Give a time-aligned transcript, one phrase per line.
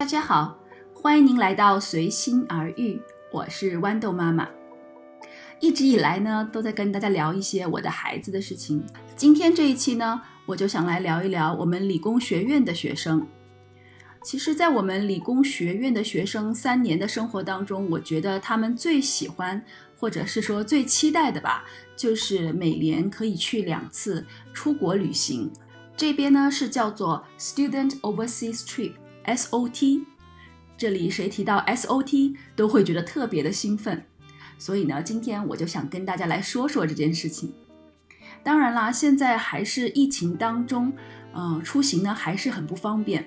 [0.00, 0.58] 大家好，
[0.94, 2.98] 欢迎您来到随心而遇，
[3.30, 4.48] 我是豌豆妈妈。
[5.60, 8.82] 一直以来呢，都在跟大家聊一些我的孩子的事情。
[9.14, 13.28] 今天这一期呢，我就想来聊一聊我们理工学院的学生。
[14.24, 19.62] 其实，在我们理工学院的学生三年的生活当中，我觉得他们最喜欢，
[19.98, 25.52] 或者是说最期待的吧，就是每年可以去两次出国旅行。
[25.94, 28.94] 这边呢是叫做 Student Overseas Trip。
[29.26, 30.04] SOT，
[30.76, 34.04] 这里谁提到 SOT 都会觉得特别的兴奋，
[34.58, 37.52] 所以呢，今天我就想跟大家来说说这件事情。
[38.42, 40.92] 当然啦，现在还是疫情当中，
[41.34, 43.26] 呃，出行呢还是很不方便，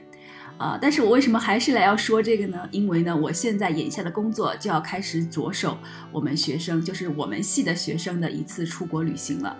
[0.58, 2.68] 啊，但是我为什么还是来要说这个呢？
[2.72, 5.78] 因为呢，我现在眼下的工作就要开始着手
[6.12, 9.56] 我们学生，就是我们系的学生的一次出国旅行了。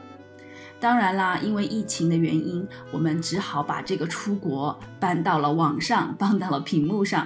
[0.84, 7.26] 当然啦，因为疫情的原因，我们只好把这个出国搬到了网上，搬到了屏幕上。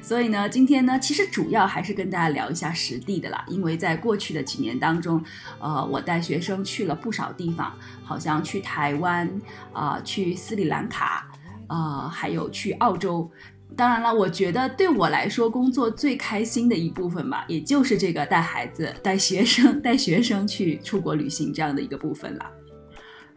[0.00, 3.44] 所以呢，今天呢，其实主要还是跟大家聊一下实地的啦。
[3.48, 5.22] 因为在过去的几年当中，
[5.60, 7.70] 呃，我带学生去了不少地方，
[8.02, 9.30] 好像去台湾
[9.74, 11.30] 啊，去斯里兰卡，
[11.66, 13.30] 呃，还有去澳洲。
[13.76, 22.50] 当然了，我觉得对我来说，工作最开心的一部分吧，也就是这个带孩子、带学生、 带学生去出国旅行这样的一个部分了。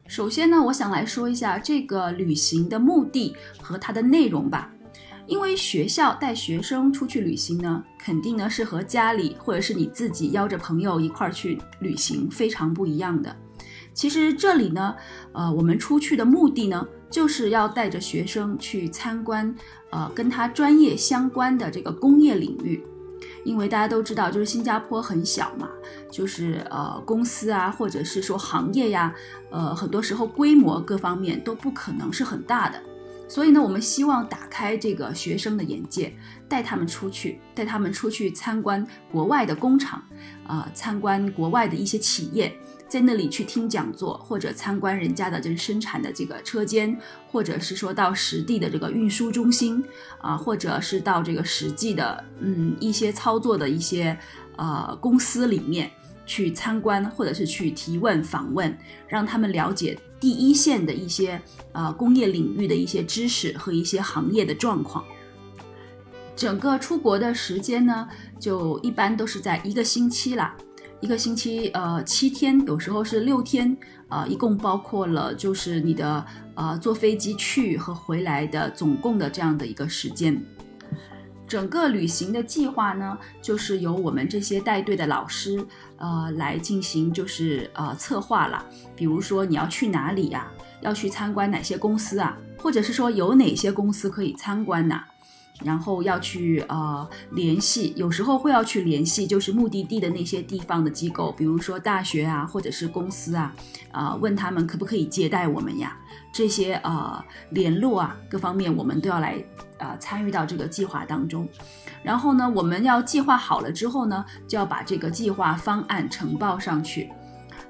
[0.09, 4.73] 首先呢，我想来说一下这个旅行的目的和它的内容吧。
[5.27, 13.33] 因为学校带学生出去旅行呢，肯定呢是和家里或者是你自己邀着朋友一块儿去旅行非常不一样的。
[13.93, 14.95] 其实这里呢，
[15.31, 19.53] 呃，我们出去的目的呢，就是要带着学生去参观，
[19.91, 22.83] 呃，跟他专业相关的这个工业领域。
[23.44, 25.70] 因为大家都知道，就是新加坡很小嘛，
[26.12, 29.14] 就是呃公司啊，或者是说行业呀，
[29.50, 32.81] 呃很多时候规模各方面都不可能是很大的，
[33.28, 36.14] 所以呢，我们希望打开这个学生的眼界，
[36.47, 40.03] 带他们出去，带他们出去参观国外的工厂，
[40.46, 42.56] 啊，参观国外的一些企业。
[42.89, 47.00] 在那里去听讲座，或者参观人家的这个生产的这个车间，
[47.31, 49.81] 或者是说到实地的这个运输中心
[50.19, 54.17] 啊，或者是到这个实际的嗯一些操作的一些
[54.57, 55.91] 呃公司里面
[56.25, 58.75] 去参观，或者是去提问访问，
[59.07, 61.39] 让他们了解第一线的一些
[61.72, 65.05] 呃工业领域的一些知识和一些行业的状况。
[66.35, 68.07] 整个出国的时间呢，
[68.39, 70.55] 就一般都是在一个星期啦。
[71.01, 73.75] 一个星期，呃，七天，有时候是六天，
[74.09, 80.41] 呃，一共包括了就是你的呃坐飞机去和回来的总共的这样的一个时间。
[81.47, 85.65] 整个旅行的计划呢，就是由我们这些带队的老师，
[85.97, 88.63] 呃，来进行就是呃策划了。
[88.95, 90.51] 比如说你要去哪里呀？
[90.81, 92.37] 要去参观哪些公司啊？
[92.57, 95.01] 或者是说有哪些公司可以参观呢？
[95.64, 103.53] 然后要去呃联系，有时候会要去联系，就是目的地的那些地方的机构，比如说大学啊，或者是公司啊，
[103.92, 105.97] 啊问他们可不可以接待我们呀？
[106.31, 109.44] 这些呃联络啊，各方面我们都要来
[109.78, 111.47] 呃参与到这个计划当中。
[112.02, 117.09] 然后呢，我们要计划好了之后呢，就要把这个计划方案呈报上去。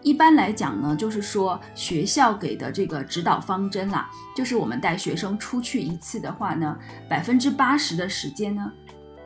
[0.02, 6.78] 一般来讲呢，就是说学校给的这个指导方针啦，就是我们带学生出去一次的话呢，
[7.10, 8.72] 百分之八十的时间呢，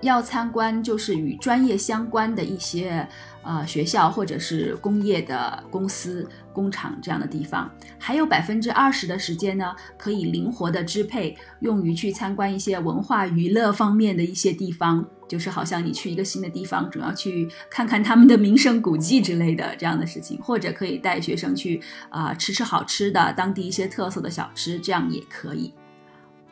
[0.02, 3.08] 要参观就是与专业相关的一些。
[3.44, 25.74] 呃，学校或者是工业的公司、工厂这样的地方，还有百分之二十的时间呢，可以灵活的支配，用于去参观一些文化娱乐方面的一些地方，就是好像你去一个新的地方，总要去看看他们的名胜古迹之类的这样的事情，或者可以带学生去啊吃吃好吃的当地一些特色的小吃，这样也可以。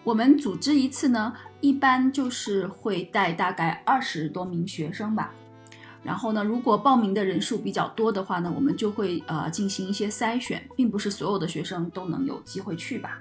[0.03, 1.31] 我们组织一次呢，
[1.62, 5.31] 一般就是会带大概二十多名学生吧。
[6.03, 13.19] 然后呢，如果报名的人数比较多的话呢，我们就会呃进行一些筛选，并不是所有的学生都能有机会去吧。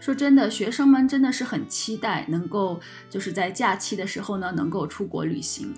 [0.00, 2.80] 说真的，学生们真的是很期待能够
[3.10, 5.74] 就是在假期的时候呢能够出国旅行，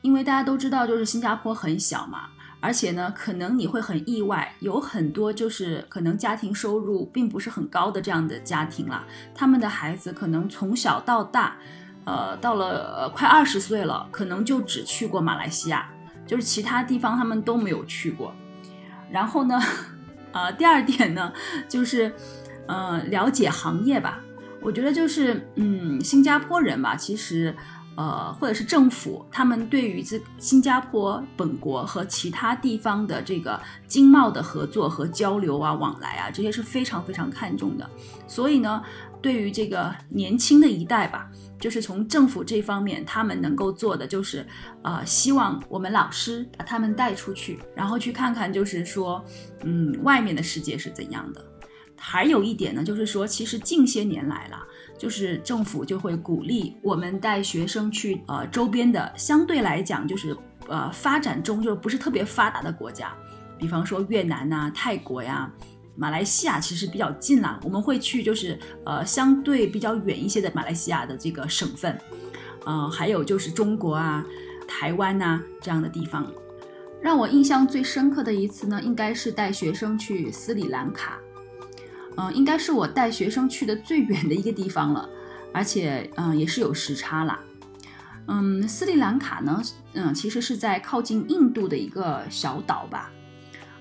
[0.00, 2.30] 因为大家都知道就是新加坡很小嘛，
[2.60, 9.04] 而且呢可能你会很意外，有很多就是可能家庭收入并不是很高的这样的家庭啦，
[9.34, 11.56] 他们的孩子可能从小到大。
[12.08, 15.86] 呃，到了快二十岁了，可能就只去过马来西亚，
[16.26, 18.34] 就是其他地方他们都没有去过。
[19.10, 19.60] 然后呢，
[20.32, 21.30] 呃，第二点呢，
[21.68, 22.10] 就是
[22.66, 24.20] 呃了解行业吧。
[24.62, 27.54] 我觉得就是，嗯，新加坡人吧，其实
[27.94, 37.88] 呃，或者是政府，他们对于这新加坡本国和其他地方的这个经贸的合作和交流啊、往来啊，这些是非常非常看重的。
[38.26, 38.82] 所以呢，
[39.20, 44.46] 对于这个年轻的一代吧，就是从政府这方面，他们能够做的就是，
[44.82, 49.24] 呃，希望我们老师把他们带出去，然后去看看，就是说，
[49.64, 51.44] 嗯，外面的世界是怎样的。
[52.00, 54.64] 还有一点呢，就是说，其实近些年来了。
[54.96, 60.36] 就是政府就会鼓励我们带学生去呃周边的相对来讲就是
[60.66, 63.14] 呃发展中就是不是特别发达的国家，
[63.56, 65.48] 比方说越南呐、泰国呀、
[65.98, 72.00] 马来西亚其实比较近啦，我们会去就是呃相对比较远一些的马来西亚的这个省份，
[72.64, 74.24] 呃还有就是中国啊、
[74.68, 76.24] 台湾呐这样的地方。
[77.00, 81.18] 让我印象最深刻的一次呢，应该是带学生去斯里兰卡。
[82.16, 85.08] 嗯，应该是我带学生去的最远的一个地方了，
[85.52, 87.40] 而且嗯也是有时差啦。
[88.26, 89.62] 嗯，斯里兰卡呢，
[89.94, 93.10] 嗯其实是在靠近印度的一个小岛吧。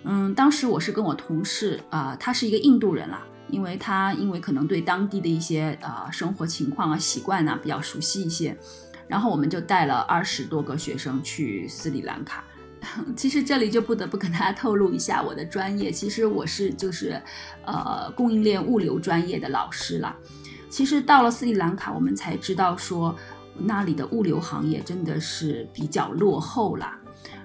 [0.10, 8.58] 嗯，当时我是跟我同事啊，他是一个印度人啦，因为他因为可能对当地的一些呃生活情况啊、习惯啊比较熟悉一些，
[9.06, 12.42] 然后我们就带了二十多个学生去斯里兰卡。
[13.18, 17.22] 其实这里就不得不跟大家透露一下我的专业，其实我是就是，
[17.66, 20.16] 呃，供应链物流专业的老师啦。
[20.70, 23.14] 其实到了斯里兰卡，我们才知道说
[23.58, 26.98] 那里的物流行业真的是比较落后啦。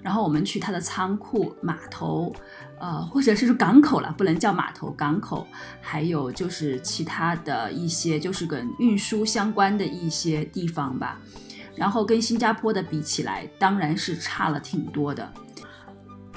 [0.03, 2.33] 然后我们去它的仓库、码头，
[2.79, 5.47] 呃，或者是港口了，不能叫码头，港口，
[5.81, 11.21] 还有就是其他的一些就是跟运输相关的一些地方吧。
[11.77, 15.33] 然后跟新加坡的比起来，当然是差了挺多的。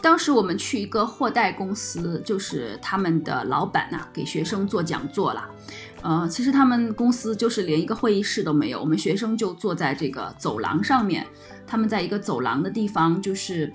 [0.01, 5.43] 当时我们去一个货代公司，就是他们的老板呐，给学生做讲座了。
[6.05, 11.25] 呃，其实他们公司就是连一个会议室都没有，我们学生就坐在这个走廊上面。
[11.65, 13.73] 他们在一个走廊的地方，就是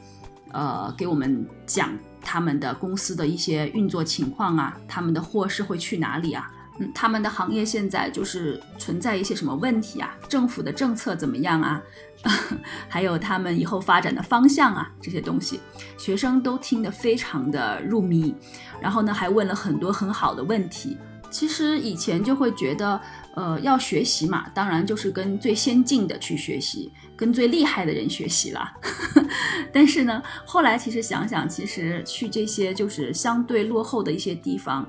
[0.53, 1.91] 呃给我们讲
[2.23, 6.49] 他们的公司的一些运作情况啊，他们的货是会去哪里啊？
[6.79, 10.17] 嗯他们的行业现在就是存在一些什么问题啊？
[10.29, 11.83] 政府的政策怎么样啊？
[12.89, 15.59] 还有他们以后发展的方向啊，这些东西，
[15.99, 18.33] 学生都听得非常的入迷，
[18.81, 20.97] 然后呢，还问了很多很好的问题。
[21.31, 23.01] 其实以前就会觉得，
[23.35, 28.75] 呃，要学习嘛，当然就是跟最先进的去学习，跟最厉害的人学习啦。
[29.73, 34.87] 但是呢，后来其实想想，其实去这些就是相对落后的一些地方。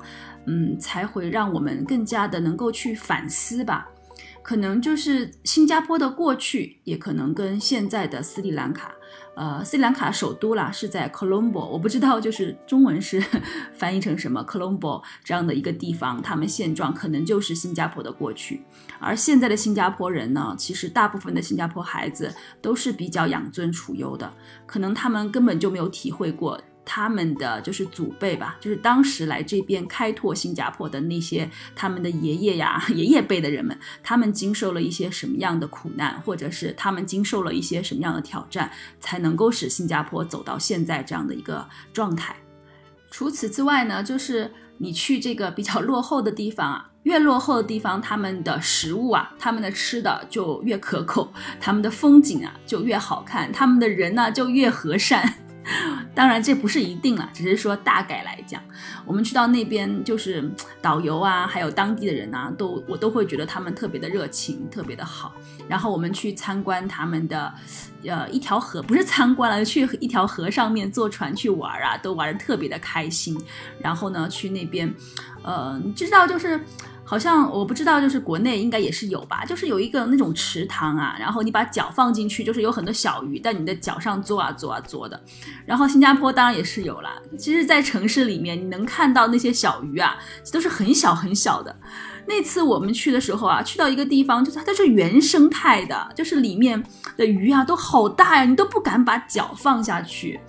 [0.47, 3.87] 嗯，才会让我们更加的能够去反思吧。
[4.43, 8.93] 可能就是新加坡的过去，也可能跟现在的斯里兰卡，
[9.35, 13.23] 呃，斯里兰卡首都啦是在 Colombo，我不知道就是中文是
[13.73, 18.63] 翻译成什么 Colombo 这样的一个地方，他们现状可能就是新加坡的过去。
[18.99, 24.31] 而现在的新加坡人呢，其实大部分的新加坡孩子都是比较养尊处优的，
[24.65, 26.59] 可能他们根本就没有体会过。
[26.83, 42.36] 他们的就是祖辈吧， 就是当时来这边开拓新加坡的那些他们的爷爷呀、 爷爷辈的人们，他们经受了一些什么样的苦难，或者是他们经受了一些什么样的挑战，才能够使新加坡走到现在这样的一个状态。
[43.10, 55.36] 除此之外呢，就是你去这个比较落后的地方啊， 越落后的地方，他们的食物啊，他们的吃的就越可口，他们的风景啊就越好看，他们的人呢就越和善。
[56.13, 58.61] 当然这不是一定了，只是说大概来讲，
[59.05, 65.33] 我们去到那边就是导游啊，还有当地的人啊，都我都会觉得他们特别的热情，特别的好。
[65.68, 67.53] 然后我们去参观他们的，
[68.03, 73.39] 呃，一条河，不是参观了，去一条河上面坐船去玩啊，都玩的特别的开心。
[73.80, 74.94] 然后呢，去那边，
[75.44, 76.59] 呃，你知道就是。
[77.11, 85.21] 好像我不知道，就是国内应该也是有吧，就是有一个那种池塘啊，然后你把脚放进去，就是有很多小鱼在你的脚上坐啊坐啊坐的。
[85.65, 90.15] 然后新加坡当然也是有了，其实，在城市里面你能看到那些小鱼啊，
[90.53, 91.75] 都是很小很小的。
[92.25, 96.81] 那次我们去的时候啊，去到一个地方，就是它是原生态的，就是里面
[97.18, 100.39] 的鱼啊都好大呀，你都不敢把脚放下去。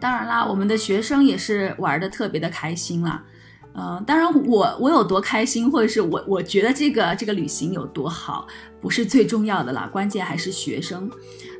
[0.00, 3.22] 当然啦，我们的学生也是玩的特别的开心啦。
[3.80, 8.44] 嗯，当然，我我有多开心，或者是我我觉得这个这个旅行有多好，
[8.80, 11.10] 不是最重要的啦，关键还是学生。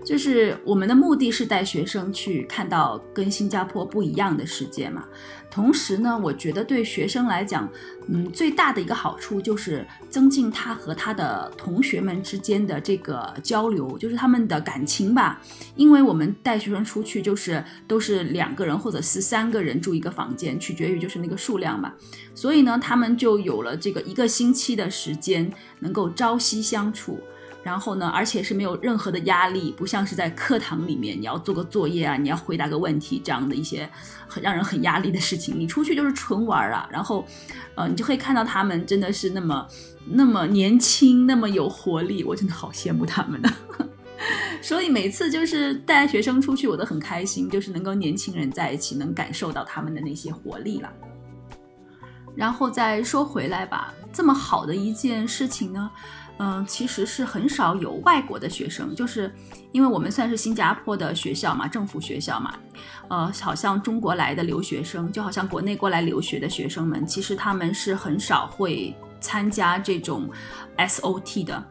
[0.04, 5.04] 就是我们的目的是带学生去看到跟新加坡不一样的世界嘛。
[5.50, 7.68] 同时呢，我觉得对学生来讲，
[8.06, 15.42] 嗯，最大的一个好处就是增进他和他的同学们之间的这个交流，就是他们的感情吧。
[15.74, 21.92] 因为我们带学生出去，就是都是两个人或者是三个人住一个房间，取决于就是那个数量嘛。
[22.34, 27.07] 所以呢，他们就有了这个一个星期的时间能够朝夕相处。
[27.68, 33.86] 然后呢，而且是没有任何的压力，不像是在课堂里面你要做个作业啊，你要回答个问题这样的一些
[34.26, 35.54] 很让人很压力的事情。
[35.54, 37.26] 你出去就是纯玩啊，然后，
[37.74, 39.66] 呃，你就可以看到他们真的是那么
[40.06, 43.52] 那么年轻，那么有活力，我真的好羡慕他们呢。
[44.62, 50.90] 所以每次就是带学生出去，我都很开心，就是能跟年轻人在一起，能感受到他们的那些活力了。
[52.34, 55.90] 然后再说回来吧，这么好的一件事情呢。
[56.38, 59.32] 嗯，其实是很少有外国的学生，就是
[59.72, 62.54] 因为我们算是新加坡的学校嘛，政府学校嘛，
[63.08, 70.30] 呃，好像中国来的留学生，就好像国内过来留学的学生们，其实他们是很少会参加这种
[70.76, 71.62] SOT 的。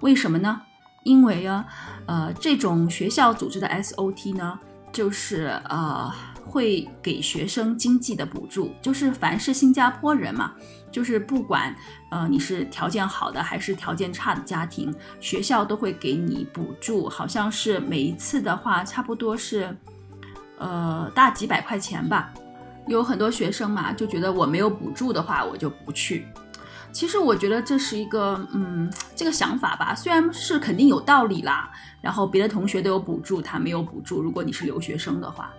[0.00, 0.62] 为什么呢？
[1.02, 1.64] 因为啊，
[2.06, 4.58] 呃，这种学校组织的 SOT 呢，
[4.92, 6.12] 就是呃。
[6.44, 10.52] 会给学生经济的补助，就是凡是新加坡人嘛，
[10.90, 11.74] 就是不管
[12.10, 19.74] 呃你是条件好的还是条件差的家庭，学校都会给你补助，好像是每一次的话差不多是
[20.58, 22.32] 呃大几百块钱吧。
[22.88, 26.26] 有很多学生嘛就觉得我没有补助的话我就不去。
[26.90, 31.70] 其实我觉得这是一个嗯这个想法吧，虽然是肯定有道理啦，
[32.02, 35.50] 然后别的同学都有补助，他没有补助，如果你是留学生的话。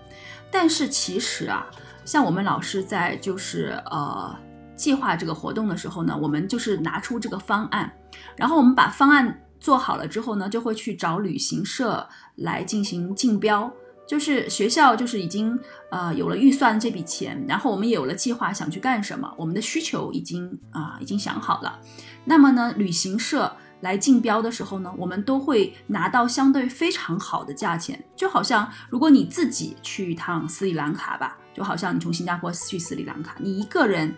[0.54, 1.66] 但是其实啊，
[2.06, 4.34] 像我们老师在就是呃
[4.76, 7.92] 计划这个活动的时候呢，我们就是拿出这个方案，
[8.38, 13.74] 然后我们把方案做好了之后呢，就会去找旅行社来进行竞标。
[14.06, 15.58] 就是学校就是已经
[15.90, 21.80] 呃有了预算这笔钱，然后我们也有了计划想去干什么，我们的需求已经啊已经想好了。
[22.26, 23.52] 那么呢，旅行社。
[23.84, 34.16] 来竞标的时候呢，我们都会拿到相对非常好的价钱，就好像如果你自己去一趟斯里兰卡吧，就好像你从新加坡去斯里兰卡，你一个人，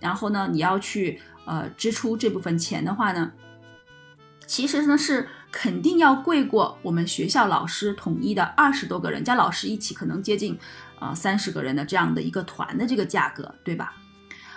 [0.00, 3.32] 然后呢，你要去呃支出这部分钱的话呢，
[4.46, 10.58] 其实呢是肯定要贵过我们学校老师统一的二十多个人加老师一起可能接近
[11.00, 13.94] 呃三十个人的这样的一个团的这个价格，对吧？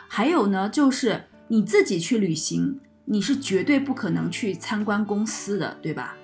[0.08, 2.80] 还有呢，就是你自己去旅行。
[3.06, 6.16] 你是绝对不可能去参观公司的，对吧？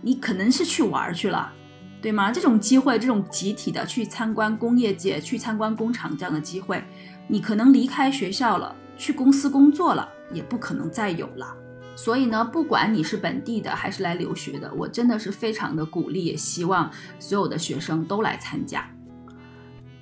[0.00, 1.52] 你可能是去玩去了，
[2.00, 2.32] 对吗？
[2.32, 6.82] 这种机会，这种集体的去参观工业界、去参观工厂这样的机会，
[7.28, 11.56] 你可能离开学校了，去公司工作了，也不可能再有了。
[11.94, 16.90] 所以呢，不管你是本地的还是来留学的，我真的是非常的鼓励，也希望
[17.20, 18.90] 所有的学生都来参加。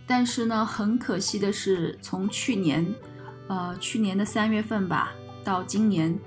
[0.06, 2.86] 但是呢，很可惜的是，从去年，
[3.48, 5.12] 呃，去年的三月份吧。
[5.44, 6.18] 到今年，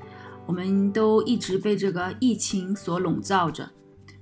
[0.46, 3.70] 我们都一直被这个疫情所笼罩着，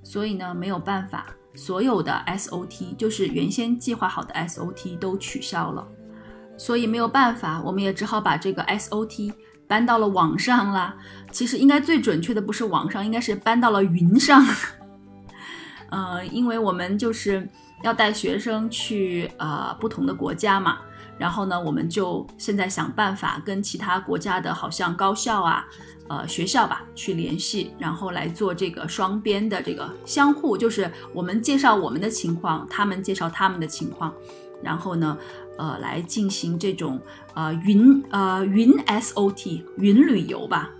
[0.02, 5.86] 所以呢没有办法，所有的 SOT 就是原先计划好的 SOT 都取消了，
[6.56, 9.32] 所以没有办法，我们也只好把这个 SOT
[9.66, 10.96] 搬到了网上啦。
[11.30, 14.44] 其实应该最准确的不是网上，应该是搬到了云上。
[15.90, 17.48] 呃，因为我们就是
[17.82, 20.78] 要带学生去呃不同的国家嘛。
[21.22, 25.64] 然后呢，我们就现在想办法跟其他国家的好像高校啊，
[26.08, 34.12] 呃学校吧去联系，然后来做这个双边的这个相互，就是我们介绍我们的情况，他们介绍他们的情况，
[34.64, 35.16] 然后呢，
[35.58, 37.00] 呃来进行这种
[37.34, 40.70] 呃云呃云 SOT 云旅游吧。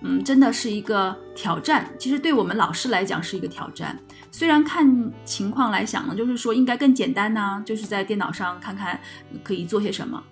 [0.00, 1.90] 嗯，真的是一个挑战。
[1.98, 3.98] 其实对我们老师来讲是一个挑战。
[4.30, 9.00] 虽然看情况来想呢，就是说应该更简单呐，就是在电脑上看看
[9.42, 10.22] 可以做些什么。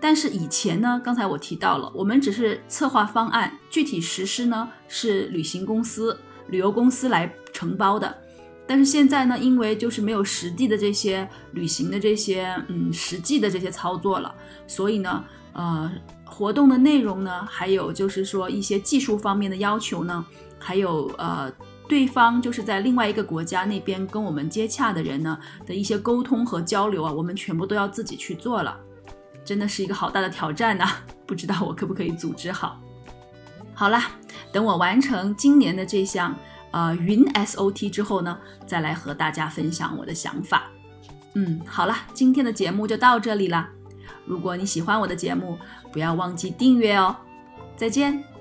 [0.00, 8.18] 但是以前呢，刚才我提到了，我们只是策划方案，具体实施呢是旅行公司、旅游公司来承包的。
[8.66, 14.34] 但是现在呢，因为就是没有实地的这些旅行的这些嗯实际的这些操作了，
[14.66, 15.92] 所以呢，呃。
[16.32, 20.24] 活动的内容呢，还有就是说一些技术方面的要求呢，
[20.58, 21.52] 还有呃，
[21.86, 28.74] 对方就是在另外一个国家那边跟我们接洽的人呢的一些沟通和交流啊，我们全部都要自己去做了，
[29.44, 30.88] 真的是一个好大的挑战呐！
[31.26, 32.80] 不知道我可不可以组织好？
[33.74, 34.12] 好啦，
[34.52, 36.34] 等我完成今年的这项
[36.70, 40.64] 呃云 SOT 之后呢，再来和大家分享我的想法。
[41.34, 43.68] 嗯，好了，今天的节目就到这里了。
[44.32, 45.58] 如果你喜欢我的节目，
[45.92, 47.14] 不要忘记订阅哦！
[47.76, 48.31] 再见。